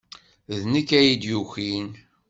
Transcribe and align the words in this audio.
D 0.59 0.61
nekk 0.73 0.89
ay 0.99 1.09
d-yukin. 1.21 1.87